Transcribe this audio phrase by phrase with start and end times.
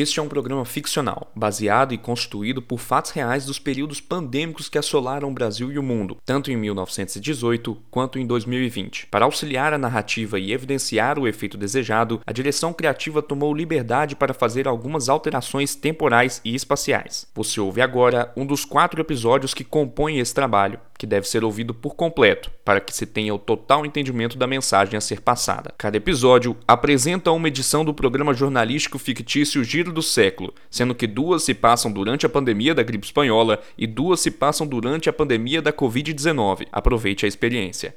[0.00, 4.78] Este é um programa ficcional, baseado e constituído por fatos reais dos períodos pandêmicos que
[4.78, 9.08] assolaram o Brasil e o mundo, tanto em 1918 quanto em 2020.
[9.08, 14.32] Para auxiliar a narrativa e evidenciar o efeito desejado, a direção criativa tomou liberdade para
[14.32, 17.26] fazer algumas alterações temporais e espaciais.
[17.34, 21.74] Você ouve agora um dos quatro episódios que compõem esse trabalho, que deve ser ouvido
[21.74, 25.74] por completo, para que se tenha o total entendimento da mensagem a ser passada.
[25.76, 31.42] Cada episódio apresenta uma edição do programa jornalístico fictício Giro do Século, sendo que duas
[31.42, 35.60] se passam durante a pandemia da gripe espanhola e duas se passam durante a pandemia
[35.60, 36.66] da Covid-19.
[36.72, 37.94] Aproveite a experiência.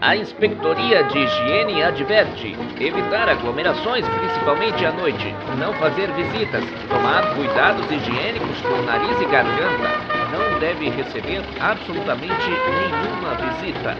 [0.00, 7.90] A Inspetoria de Higiene adverte: evitar aglomerações, principalmente à noite, não fazer visitas, tomar cuidados
[7.90, 13.96] higiênicos com nariz e garganta, não deve receber absolutamente nenhuma visita.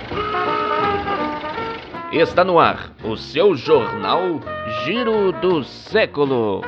[2.12, 4.40] Está no ar o seu jornal
[4.84, 6.62] Giro do Século.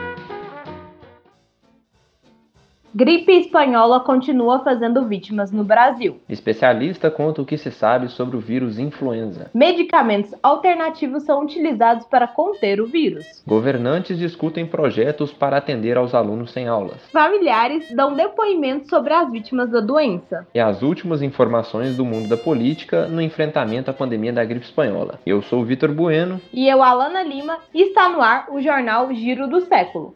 [2.99, 6.19] Gripe espanhola continua fazendo vítimas no Brasil.
[6.31, 9.51] Especialista conta o que se sabe sobre o vírus influenza.
[9.53, 13.43] Medicamentos alternativos são utilizados para conter o vírus.
[13.47, 16.97] Governantes discutem projetos para atender aos alunos sem aulas.
[17.13, 20.47] Familiares dão depoimentos sobre as vítimas da doença.
[20.55, 25.21] E as últimas informações do mundo da política no enfrentamento à pandemia da gripe espanhola.
[25.27, 26.41] Eu sou o Vitor Bueno.
[26.51, 30.15] E eu, Alana Lima, e está no ar o jornal Giro do Século.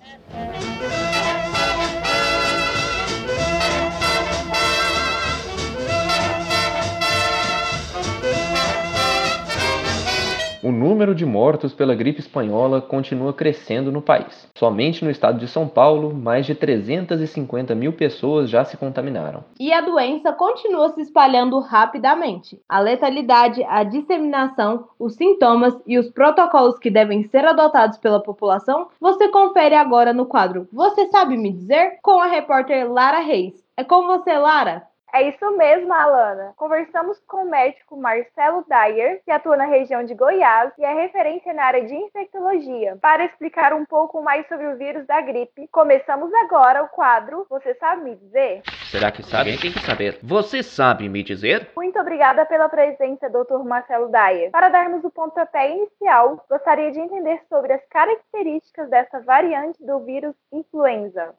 [10.81, 14.49] Número de mortos pela gripe espanhola continua crescendo no país.
[14.57, 19.45] Somente no estado de São Paulo, mais de 350 mil pessoas já se contaminaram.
[19.59, 22.59] E a doença continua se espalhando rapidamente.
[22.67, 28.89] A letalidade, a disseminação, os sintomas e os protocolos que devem ser adotados pela população,
[28.99, 31.99] você confere agora no quadro Você Sabe Me Dizer?
[32.03, 33.53] com a repórter Lara Reis.
[33.77, 34.90] É com você, Lara!
[35.13, 36.53] É isso mesmo, Alana.
[36.57, 41.53] Conversamos com o médico Marcelo Dyer, que atua na região de Goiás e é referência
[41.53, 45.69] na área de infectologia, para explicar um pouco mais sobre o vírus da gripe.
[45.73, 48.63] Começamos agora o quadro Você Sabe Me Dizer?
[48.91, 49.57] Será que sabe?
[49.59, 50.19] Tem que saber.
[50.23, 51.71] Você sabe me dizer?
[51.77, 53.65] Muito obrigada pela presença, Dr.
[53.65, 54.51] Marcelo Dyer.
[54.51, 60.35] Para darmos o pontapé inicial, gostaria de entender sobre as características dessa variante do vírus
[60.53, 61.35] influenza.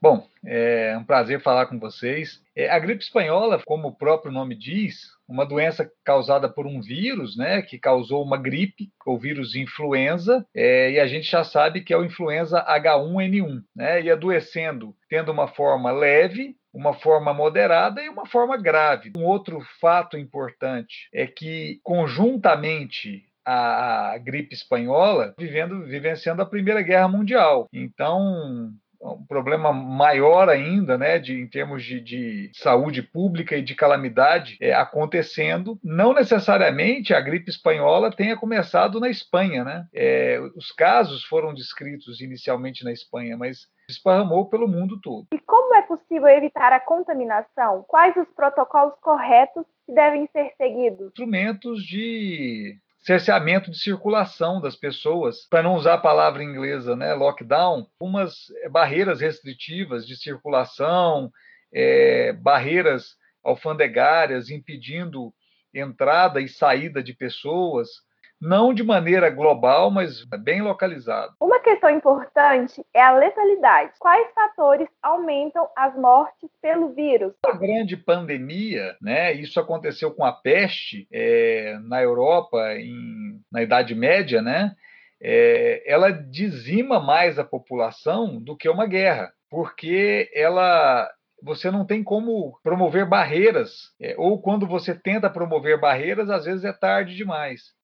[0.00, 2.42] Bom, é um prazer falar com vocês.
[2.54, 7.36] É, a gripe espanhola, como o próprio nome diz, uma doença causada por um vírus,
[7.36, 11.92] né, que causou uma gripe, o vírus influenza, é, e a gente já sabe que
[11.92, 18.08] é o influenza H1N1, né, e adoecendo, tendo uma forma leve, uma forma moderada e
[18.08, 19.12] uma forma grave.
[19.16, 27.08] Um outro fato importante é que, conjuntamente a, gripe espanhola, vivendo, vivenciando a Primeira Guerra
[27.08, 27.68] Mundial.
[27.72, 28.72] Então,
[29.12, 34.56] um problema maior ainda, né, de, em termos de, de saúde pública e de calamidade
[34.60, 35.78] é, acontecendo.
[35.82, 39.86] Não necessariamente a gripe espanhola tenha começado na Espanha, né?
[39.94, 45.26] É, os casos foram descritos inicialmente na Espanha, mas esparramou pelo mundo todo.
[45.32, 47.84] E como é possível evitar a contaminação?
[47.86, 51.08] Quais os protocolos corretos que devem ser seguidos?
[51.08, 57.86] Instrumentos de cerceamento de circulação das pessoas, para não usar a palavra inglesa, né, lockdown,
[58.00, 61.30] umas eh, barreiras restritivas de circulação,
[61.72, 65.34] é, barreiras alfandegárias impedindo
[65.74, 67.88] entrada e saída de pessoas,
[68.44, 71.32] não de maneira global, mas bem localizada.
[71.40, 73.92] Uma questão importante é a letalidade.
[73.98, 77.32] Quais fatores aumentam as mortes pelo vírus?
[77.46, 79.32] A grande pandemia, né?
[79.32, 84.74] Isso aconteceu com a peste é, na Europa em, na Idade Média, né?
[85.22, 91.10] É, ela dizima mais a população do que uma guerra, porque ela
[91.42, 96.64] você não tem como promover barreiras, é, ou quando você tenta promover barreiras, às vezes
[96.64, 97.74] é tarde demais.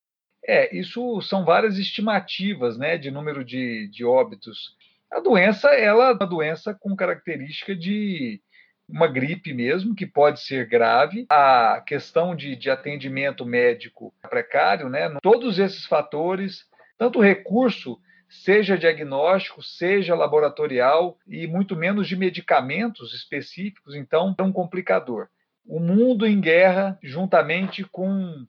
[0.50, 4.74] É, isso são várias estimativas né, de número de, de óbitos.
[5.08, 8.42] A doença ela é uma doença com característica de
[8.88, 11.24] uma gripe mesmo, que pode ser grave.
[11.30, 15.16] A questão de, de atendimento médico precário, né?
[15.22, 16.64] Todos esses fatores,
[16.98, 17.96] tanto recurso,
[18.28, 25.28] seja diagnóstico, seja laboratorial, e muito menos de medicamentos específicos, então é um complicador.
[25.64, 28.44] O mundo em guerra, juntamente com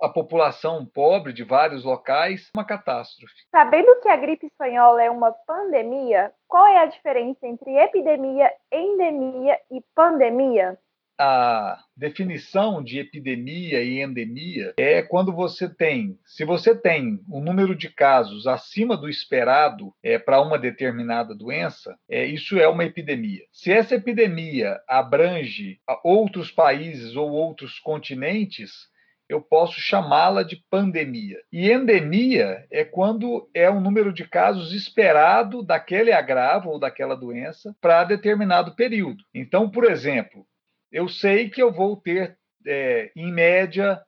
[0.00, 3.34] a população pobre de vários locais, uma catástrofe.
[3.50, 9.58] Sabendo que a gripe espanhola é uma pandemia, qual é a diferença entre epidemia, endemia
[9.70, 10.78] e pandemia?
[11.22, 17.76] a definição de epidemia e endemia é quando você tem, se você tem um número
[17.76, 23.42] de casos acima do esperado é, para uma determinada doença, é, isso é uma epidemia.
[23.52, 28.88] Se essa epidemia abrange outros países ou outros continentes,
[29.30, 31.40] eu posso chamá-la de pandemia.
[31.52, 37.72] E endemia é quando é um número de casos esperado daquele agravo ou daquela doença
[37.80, 39.22] para determinado período.
[39.32, 40.44] Então, por exemplo,
[40.90, 42.36] eu sei que eu vou ter,
[42.66, 44.02] é, em média,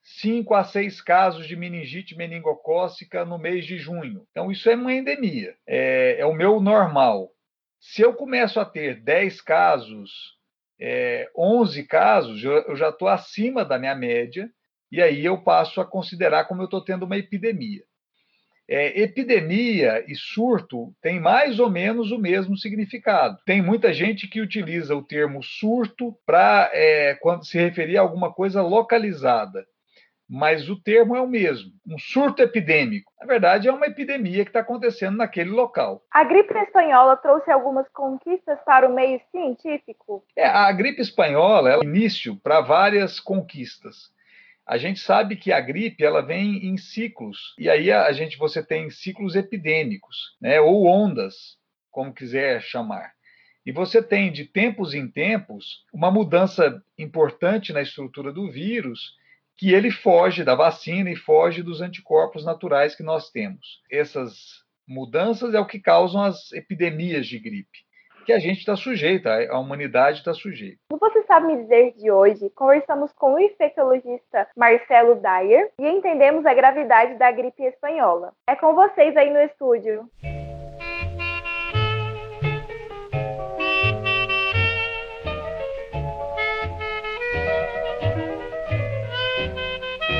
[0.00, 4.26] 5 a 6 casos de meningite meningocócica no mês de junho.
[4.30, 7.30] Então, isso é uma endemia, é, é o meu normal.
[7.78, 10.38] Se eu começo a ter 10 casos,
[10.80, 14.50] é, 11 casos, eu, eu já estou acima da minha média,
[14.92, 17.82] e aí eu passo a considerar como eu estou tendo uma epidemia.
[18.68, 23.38] É, epidemia e surto têm mais ou menos o mesmo significado.
[23.46, 28.32] Tem muita gente que utiliza o termo surto para é, quando se referir a alguma
[28.32, 29.64] coisa localizada,
[30.28, 33.12] mas o termo é o mesmo, um surto epidêmico.
[33.18, 36.02] Na verdade, é uma epidemia que está acontecendo naquele local.
[36.10, 40.22] A gripe espanhola trouxe algumas conquistas para o meio científico?
[40.36, 44.12] É, a gripe espanhola é início para várias conquistas.
[44.66, 48.64] A gente sabe que a gripe ela vem em ciclos e aí a gente você
[48.64, 51.58] tem ciclos epidêmicos, né, ou ondas,
[51.90, 53.12] como quiser chamar.
[53.66, 59.14] E você tem de tempos em tempos uma mudança importante na estrutura do vírus
[59.56, 63.80] que ele foge da vacina e foge dos anticorpos naturais que nós temos.
[63.90, 67.78] Essas mudanças é o que causam as epidemias de gripe
[68.24, 70.78] que a gente está sujeito, a humanidade está sujeita.
[70.90, 76.46] No Você Sabe Me Dizer de hoje, conversamos com o infectologista Marcelo Dyer e entendemos
[76.46, 78.32] a gravidade da gripe espanhola.
[78.48, 80.08] É com vocês aí no estúdio.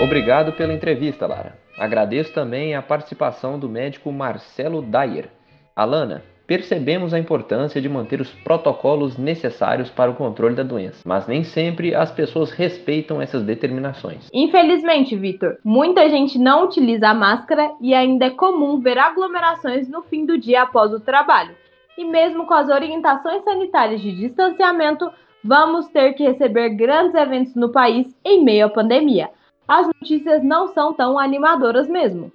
[0.02, 1.56] Obrigado pela entrevista, Lara.
[1.78, 5.28] Agradeço também a participação do médico Marcelo Dyer.
[5.76, 11.26] Alana, Percebemos a importância de manter os protocolos necessários para o controle da doença, mas
[11.26, 14.28] nem sempre as pessoas respeitam essas determinações.
[14.32, 20.02] Infelizmente, Vitor, muita gente não utiliza a máscara e ainda é comum ver aglomerações no
[20.02, 21.54] fim do dia após o trabalho.
[21.96, 25.10] E mesmo com as orientações sanitárias de distanciamento,
[25.44, 29.30] vamos ter que receber grandes eventos no país em meio à pandemia.
[29.68, 32.32] As notícias não são tão animadoras mesmo.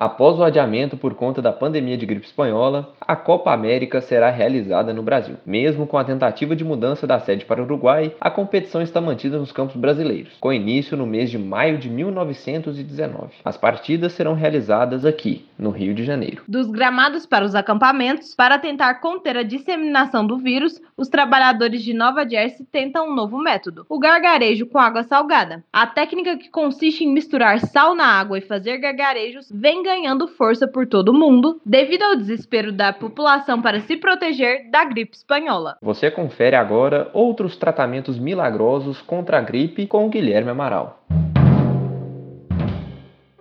[0.00, 4.94] Após o adiamento por conta da pandemia de gripe espanhola, a Copa América será realizada
[4.94, 5.34] no Brasil.
[5.44, 9.40] Mesmo com a tentativa de mudança da sede para o Uruguai, a competição está mantida
[9.40, 13.38] nos campos brasileiros, com início no mês de maio de 1919.
[13.44, 16.44] As partidas serão realizadas aqui, no Rio de Janeiro.
[16.46, 21.92] Dos gramados para os acampamentos, para tentar conter a disseminação do vírus, os trabalhadores de
[21.92, 25.64] Nova Jersey tentam um novo método: o gargarejo com água salgada.
[25.72, 30.68] A técnica que consiste em misturar sal na água e fazer gargarejos vem ganhando força
[30.68, 35.78] por todo o mundo devido ao desespero da população para se proteger da gripe espanhola.
[35.80, 41.02] Você confere agora outros tratamentos milagrosos contra a gripe com o Guilherme Amaral.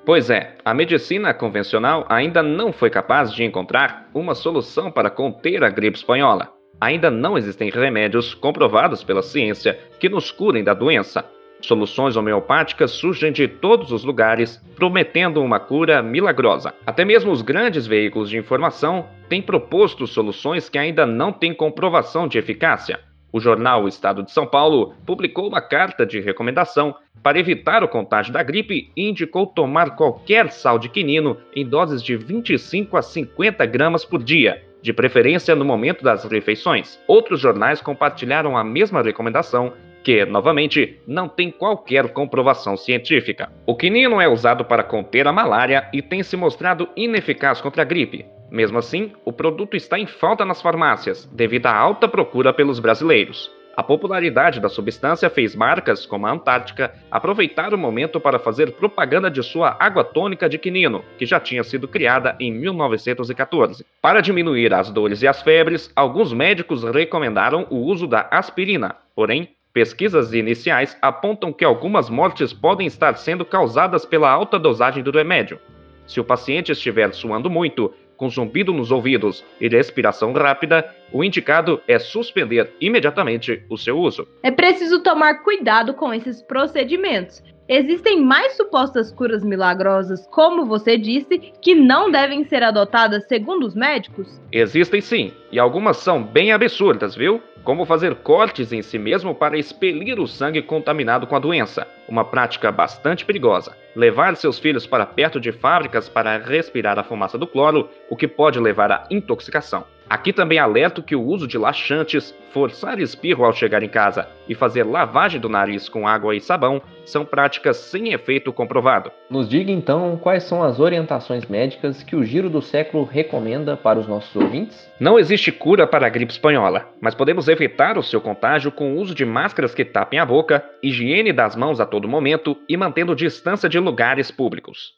[0.05, 5.65] Pois é, a medicina convencional ainda não foi capaz de encontrar uma solução para conter
[5.65, 6.53] a gripe espanhola.
[6.79, 11.25] Ainda não existem remédios comprovados pela ciência que nos curem da doença.
[11.61, 16.73] Soluções homeopáticas surgem de todos os lugares, prometendo uma cura milagrosa.
[16.85, 22.27] Até mesmo os grandes veículos de informação têm proposto soluções que ainda não têm comprovação
[22.27, 22.99] de eficácia.
[23.31, 27.87] O jornal o Estado de São Paulo publicou uma carta de recomendação para evitar o
[27.87, 33.01] contágio da gripe e indicou tomar qualquer sal de quinino em doses de 25 a
[33.01, 36.99] 50 gramas por dia, de preferência no momento das refeições.
[37.05, 39.73] Outros jornais compartilharam a mesma recomendação
[40.03, 43.51] que, novamente, não tem qualquer comprovação científica.
[43.65, 47.85] O quinino é usado para conter a malária e tem se mostrado ineficaz contra a
[47.85, 48.25] gripe.
[48.49, 53.51] Mesmo assim, o produto está em falta nas farmácias, devido à alta procura pelos brasileiros.
[53.77, 59.29] A popularidade da substância fez marcas como a Antártica aproveitar o momento para fazer propaganda
[59.29, 63.85] de sua água tônica de quinino, que já tinha sido criada em 1914.
[64.01, 68.95] Para diminuir as dores e as febres, alguns médicos recomendaram o uso da aspirina.
[69.13, 75.11] Porém, Pesquisas iniciais apontam que algumas mortes podem estar sendo causadas pela alta dosagem do
[75.11, 75.59] remédio.
[76.07, 81.79] Se o paciente estiver suando muito, com zumbido nos ouvidos e respiração rápida, o indicado
[81.87, 84.27] é suspender imediatamente o seu uso.
[84.41, 91.37] É preciso tomar cuidado com esses procedimentos Existem mais supostas curas milagrosas, como você disse,
[91.61, 94.39] que não devem ser adotadas segundo os médicos?
[94.53, 97.41] Existem sim, e algumas são bem absurdas, viu?
[97.67, 102.23] Como fazer cortes em si mesmo para expelir o sangue contaminado com a doença, uma
[102.23, 103.75] prática bastante perigosa.
[103.93, 108.25] Levar seus filhos para perto de fábricas para respirar a fumaça do cloro, o que
[108.25, 109.83] pode levar à intoxicação.
[110.09, 114.55] Aqui também alerto que o uso de laxantes, forçar espirro ao chegar em casa e
[114.55, 119.11] fazer lavagem do nariz com água e sabão são práticas sem efeito comprovado.
[119.29, 123.99] Nos diga então quais são as orientações médicas que o Giro do Século recomenda para
[123.99, 124.89] os nossos ouvintes?
[124.97, 128.99] Não existe cura para a gripe espanhola, mas podemos evitar o seu contágio com o
[128.99, 133.15] uso de máscaras que tapem a boca, higiene das mãos a todo momento e mantendo
[133.15, 134.93] distância de lugares públicos.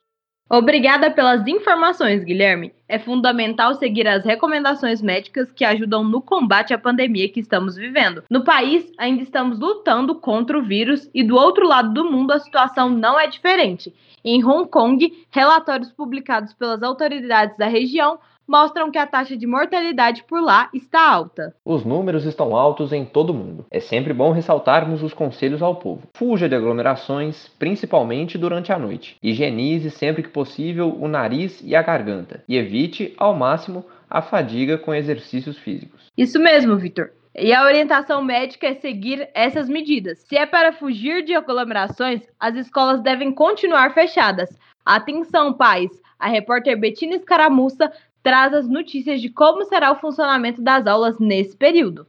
[0.51, 2.73] Obrigada pelas informações, Guilherme.
[2.87, 8.23] É fundamental seguir as recomendações médicas que ajudam no combate à pandemia que estamos vivendo.
[8.31, 12.39] No país, ainda estamos lutando contra o vírus e do outro lado do mundo a
[12.39, 13.93] situação não é diferente.
[14.25, 18.17] Em Hong Kong, relatórios publicados pelas autoridades da região
[18.49, 21.55] mostram que a taxa de mortalidade por lá está alta.
[21.63, 23.65] Os números estão altos em todo o mundo.
[23.69, 26.01] É sempre bom ressaltarmos os conselhos ao povo.
[26.15, 29.15] Fuja de aglomerações, principalmente durante a noite.
[29.21, 32.43] Higienize sempre que possível o nariz e a garganta.
[32.49, 36.07] E evite, ao máximo, a fadiga com exercícios físicos.
[36.17, 37.11] Isso mesmo, Vitor.
[37.35, 40.19] E a orientação médica é seguir essas medidas.
[40.27, 44.49] Se é para fugir de aglomerações, as escolas devem continuar fechadas.
[44.83, 45.91] Atenção, pais!
[46.17, 47.89] A repórter Betina Escaramuça
[48.23, 52.07] traz as notícias de como será o funcionamento das aulas nesse período.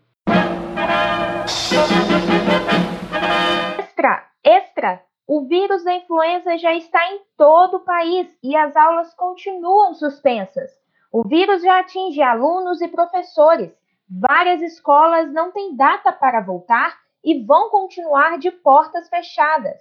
[3.78, 5.02] Extra, extra!
[5.26, 10.70] O vírus da influenza já está em todo o país e as aulas continuam suspensas.
[11.12, 13.72] O vírus já atinge alunos e professores.
[14.08, 19.78] Várias escolas não têm data para voltar e vão continuar de portas fechadas.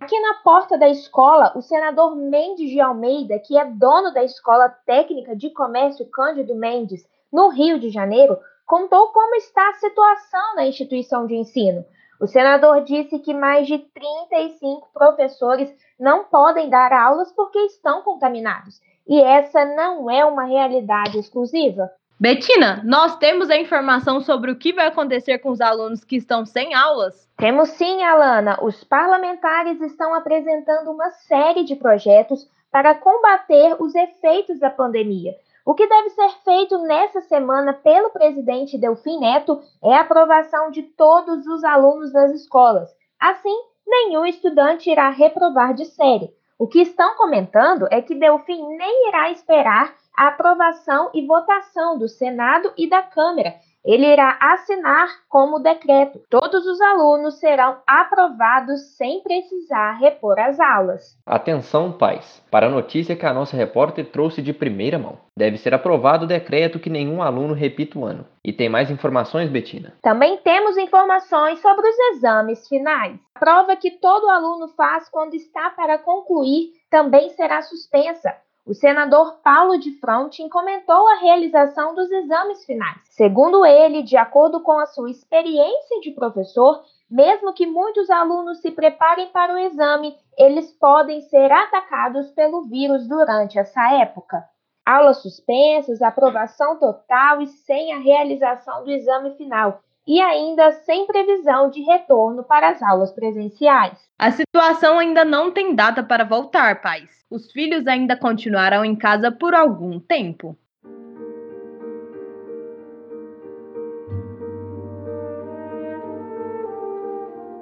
[0.00, 4.68] Aqui na porta da escola, o senador Mendes de Almeida, que é dono da Escola
[4.86, 10.66] Técnica de Comércio Cândido Mendes, no Rio de Janeiro, contou como está a situação na
[10.66, 11.84] instituição de ensino.
[12.20, 18.80] O senador disse que mais de 35 professores não podem dar aulas porque estão contaminados.
[19.06, 21.90] E essa não é uma realidade exclusiva.
[22.20, 26.44] Betina, nós temos a informação sobre o que vai acontecer com os alunos que estão
[26.44, 27.28] sem aulas?
[27.36, 28.58] Temos sim, Alana.
[28.60, 35.36] Os parlamentares estão apresentando uma série de projetos para combater os efeitos da pandemia.
[35.64, 40.82] O que deve ser feito nessa semana pelo presidente Delfim Neto é a aprovação de
[40.82, 42.88] todos os alunos das escolas.
[43.20, 43.56] Assim,
[43.86, 46.34] nenhum estudante irá reprovar de série.
[46.58, 52.08] O que estão comentando é que Delfim nem irá esperar a aprovação e votação do
[52.08, 53.54] Senado e da Câmara.
[53.84, 56.20] Ele irá assinar como decreto.
[56.28, 61.16] Todos os alunos serão aprovados sem precisar repor as aulas.
[61.24, 65.18] Atenção, pais, para a notícia que a nossa repórter trouxe de primeira mão.
[65.36, 68.26] Deve ser aprovado o decreto que nenhum aluno repita o ano.
[68.44, 69.94] E tem mais informações, Betina?
[70.02, 73.16] Também temos informações sobre os exames finais.
[73.36, 78.34] A prova que todo aluno faz quando está para concluir também será suspensa.
[78.66, 83.00] O senador Paulo de Frontin comentou a realização dos exames finais.
[83.04, 88.70] Segundo ele, de acordo com a sua experiência de professor, mesmo que muitos alunos se
[88.70, 94.44] preparem para o exame, eles podem ser atacados pelo vírus durante essa época.
[94.84, 101.68] Aulas suspensas, aprovação total e sem a realização do exame final e ainda sem previsão
[101.68, 103.98] de retorno para as aulas presenciais.
[104.18, 107.10] A situação ainda não tem data para voltar, pais.
[107.30, 110.56] Os filhos ainda continuarão em casa por algum tempo.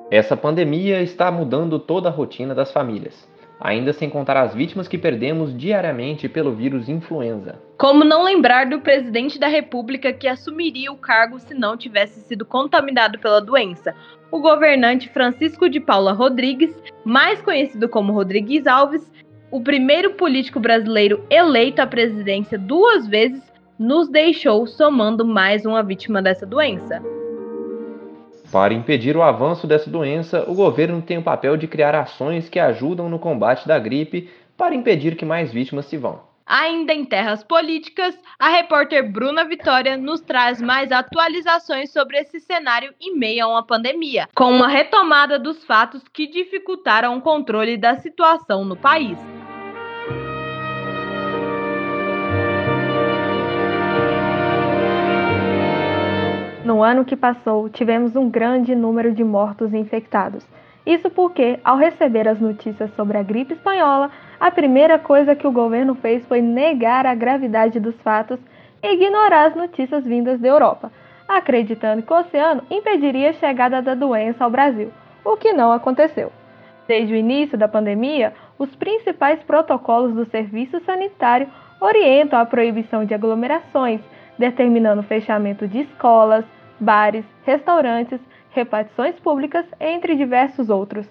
[0.09, 3.29] Essa pandemia está mudando toda a rotina das famílias
[3.61, 7.59] ainda sem contar as vítimas que perdemos diariamente pelo vírus influenza.
[7.79, 12.45] Como não lembrar do presidente da República que assumiria o cargo se não tivesse sido
[12.45, 13.95] contaminado pela doença?
[14.31, 19.11] O governante Francisco de Paula Rodrigues, mais conhecido como Rodrigues Alves,
[19.51, 23.43] o primeiro político brasileiro eleito à presidência duas vezes,
[23.79, 27.01] nos deixou somando mais uma vítima dessa doença.
[28.51, 32.59] Para impedir o avanço dessa doença, o governo tem o papel de criar ações que
[32.59, 36.21] ajudam no combate da gripe para impedir que mais vítimas se vão.
[36.47, 42.95] Ainda em terras políticas, a repórter Bruna Vitória nos traz mais atualizações sobre esse cenário
[43.01, 47.97] em meio a uma pandemia, com uma retomada dos fatos que dificultaram o controle da
[47.97, 49.19] situação no país.
[56.67, 60.45] No ano que passou, tivemos um grande número de mortos infectados
[60.85, 65.53] Isso porque, ao receber as notícias sobre a gripe espanhola, a primeira coisa que o
[65.53, 68.41] governo fez foi negar a gravidade dos fatos
[68.83, 70.91] e ignorar as notícias vindas da Europa,
[71.29, 74.91] acreditando que o oceano impediria a chegada da doença ao Brasil,
[75.25, 76.33] o que não aconteceu.
[76.89, 81.47] Desde o início da pandemia, os principais protocolos do serviço sanitário
[81.81, 84.01] orientam a proibição de aglomerações,
[84.37, 86.45] determinando o fechamento de escolas,
[86.81, 91.07] bares, restaurantes, repartições públicas, entre diversos outros.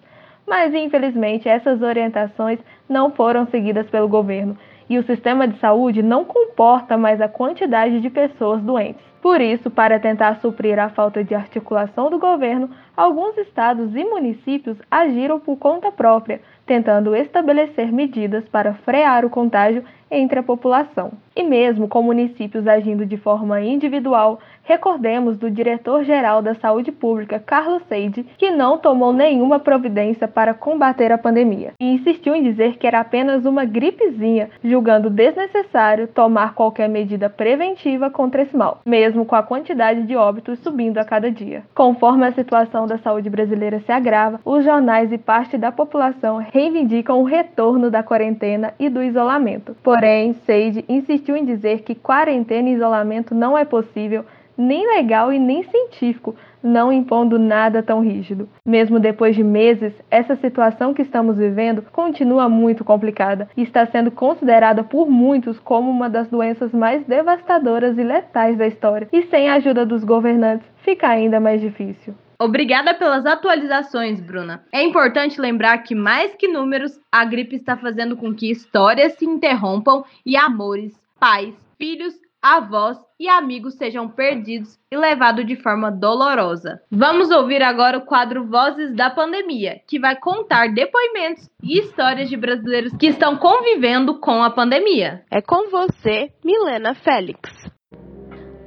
[0.48, 4.58] Mas, infelizmente, essas orientações não foram seguidas pelo governo
[4.90, 9.04] e o sistema de saúde não comporta mais a quantidade de pessoas doentes.
[9.22, 14.78] Por isso, para tentar suprir a falta de articulação do governo, alguns estados e municípios
[14.90, 21.12] agiram por conta própria, tentando estabelecer medidas para frear o contágio entre a população.
[21.36, 27.84] E mesmo com municípios agindo de forma individual, recordemos do diretor-geral da Saúde Pública, Carlos
[27.90, 32.88] Seide, que não tomou nenhuma providência para combater a pandemia e insistiu em dizer que
[32.88, 39.36] era apenas uma gripezinha, julgando desnecessário tomar qualquer medida preventiva contra esse mal, mesmo com
[39.36, 41.64] a quantidade de óbitos subindo a cada dia.
[41.76, 47.20] Conforme a situação da saúde brasileira se agrava, os jornais e parte da população reivindicam
[47.20, 49.76] o retorno da quarentena e do isolamento.
[49.84, 54.26] Porém, Seide insistiu em dizer que quarentena e isolamento não é possível,
[54.58, 58.50] nem legal e nem científico, não impondo nada tão rígido.
[58.66, 64.10] Mesmo depois de meses, essa situação que estamos vivendo continua muito complicada e está sendo
[64.10, 69.08] considerada por muitos como uma das doenças mais devastadoras e letais da história.
[69.14, 72.16] E sem a ajuda dos governantes, fica ainda mais difícil.
[72.40, 74.64] Obrigada pelas atualizações, Bruna.
[74.72, 79.26] É importante lembrar que, mais que números, a gripe está fazendo com que histórias se
[79.26, 82.14] interrompam e amores, pais, filhos,
[82.46, 86.80] avós e amigos sejam perdidos e levados de forma dolorosa.
[86.92, 92.38] Vamos ouvir agora o quadro Vozes da Pandemia, que vai contar depoimentos e histórias de
[92.38, 95.24] brasileiros que estão convivendo com a pandemia.
[95.32, 97.75] É com você, Milena Félix.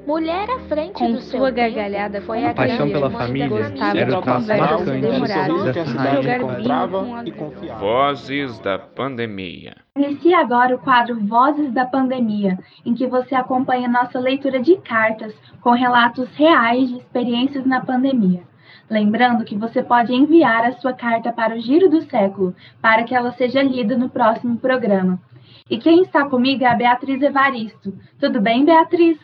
[0.09, 3.69] Mulher à frente Com do sua seu gargalhada foi a a Paixão pela família era
[4.09, 4.91] de o traço marcante
[5.65, 7.79] dessa encontrava e a- confiava.
[7.79, 9.77] Vozes da Pandemia.
[9.95, 15.35] Inicia agora o quadro Vozes da Pandemia, em que você acompanha nossa leitura de cartas
[15.61, 18.41] com relatos reais de experiências na pandemia.
[18.89, 23.15] Lembrando que você pode enviar a sua carta para o Giro do Século, para que
[23.15, 25.21] ela seja lida no próximo programa.
[25.69, 27.93] E quem está comigo é a Beatriz Evaristo.
[28.19, 29.19] Tudo bem, Beatriz?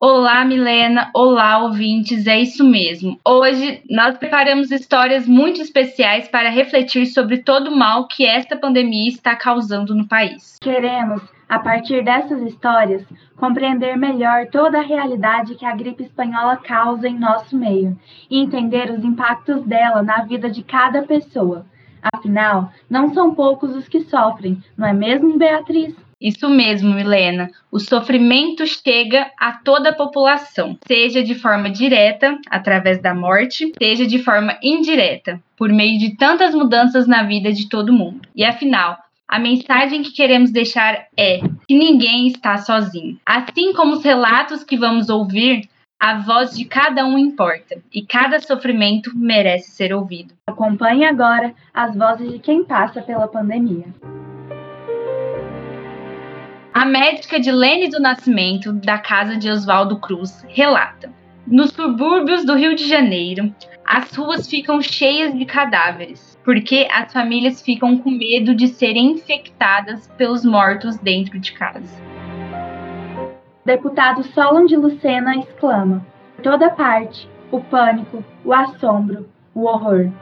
[0.00, 1.10] Olá, Milena.
[1.12, 2.28] Olá, ouvintes.
[2.28, 3.18] É isso mesmo.
[3.26, 9.08] Hoje nós preparamos histórias muito especiais para refletir sobre todo o mal que esta pandemia
[9.08, 10.56] está causando no país.
[10.60, 13.04] Queremos, a partir dessas histórias,
[13.36, 17.98] compreender melhor toda a realidade que a gripe espanhola causa em nosso meio
[18.30, 21.66] e entender os impactos dela na vida de cada pessoa.
[22.14, 25.92] Afinal, não são poucos os que sofrem, não é mesmo, Beatriz?
[26.20, 27.50] Isso mesmo, Milena.
[27.70, 34.04] O sofrimento chega a toda a população, seja de forma direta, através da morte, seja
[34.04, 38.22] de forma indireta, por meio de tantas mudanças na vida de todo mundo.
[38.34, 43.20] E afinal, a mensagem que queremos deixar é que ninguém está sozinho.
[43.24, 45.68] Assim como os relatos que vamos ouvir,
[46.00, 50.32] a voz de cada um importa e cada sofrimento merece ser ouvido.
[50.46, 53.86] Acompanhe agora as vozes de quem passa pela pandemia.
[56.72, 61.10] A médica de Lene do Nascimento, da casa de Oswaldo Cruz, relata:
[61.46, 63.52] Nos subúrbios do Rio de Janeiro,
[63.84, 70.06] as ruas ficam cheias de cadáveres, porque as famílias ficam com medo de serem infectadas
[70.18, 72.02] pelos mortos dentro de casa.
[73.64, 80.12] Deputado Solon de Lucena exclama: Por toda parte, o pânico, o assombro, o horror.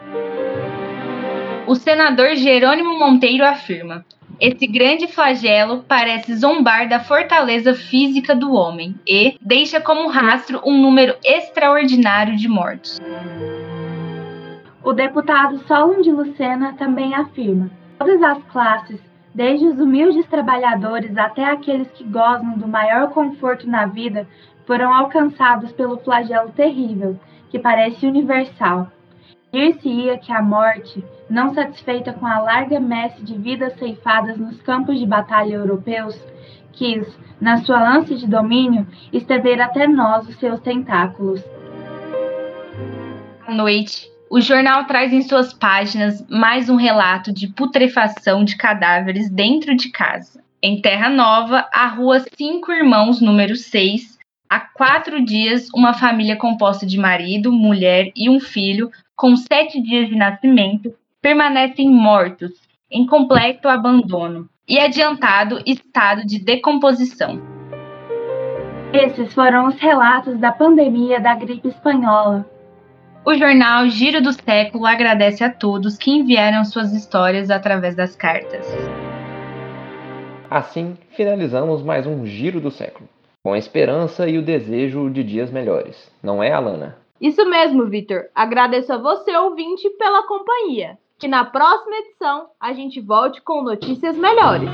[1.66, 4.04] O senador Jerônimo Monteiro afirma:
[4.40, 10.81] esse grande flagelo parece zombar da fortaleza física do homem e deixa como rastro um
[10.81, 13.01] número extraordinário de mortos.
[14.85, 19.01] O deputado Solon de Lucena também afirma: todas as classes,
[19.35, 24.29] desde os humildes trabalhadores até aqueles que gozam do maior conforto na vida,
[24.66, 27.18] foram alcançados pelo flagelo terrível,
[27.51, 28.90] que parece universal.
[29.52, 34.98] Dir-se-ia que a morte, não satisfeita com a larga messe de vidas ceifadas nos campos
[34.98, 36.18] de batalha europeus,
[36.72, 37.06] quis,
[37.40, 41.42] na sua ânsia de domínio, estender até nós os seus tentáculos.
[43.46, 49.30] À noite, o jornal traz em suas páginas mais um relato de putrefação de cadáveres
[49.30, 50.42] dentro de casa.
[50.61, 54.18] Em Terra Nova, a rua Cinco Irmãos, número 6,
[54.50, 60.09] há quatro dias, uma família composta de marido, mulher e um filho, com sete dias
[60.09, 62.52] de nascimento, permanecem mortos,
[62.90, 67.40] em completo abandono e adiantado estado de decomposição.
[68.92, 72.48] Esses foram os relatos da pandemia da gripe espanhola.
[73.24, 78.66] O jornal Giro do Século agradece a todos que enviaram suas histórias através das cartas.
[80.48, 83.09] Assim, finalizamos mais um Giro do Século,
[83.42, 87.06] com a esperança e o desejo de dias melhores, não é, Alana?
[87.20, 88.26] Isso mesmo, Vitor.
[88.35, 90.98] Agradeço a você, ouvinte, pela companhia.
[91.18, 94.68] Que na próxima edição a gente volte com notícias melhores.